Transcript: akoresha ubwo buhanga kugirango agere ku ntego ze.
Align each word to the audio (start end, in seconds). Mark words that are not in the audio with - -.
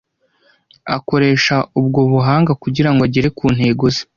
akoresha 0.95 1.55
ubwo 1.79 1.99
buhanga 2.11 2.51
kugirango 2.63 3.01
agere 3.07 3.29
ku 3.37 3.45
ntego 3.55 3.83
ze. 3.93 4.03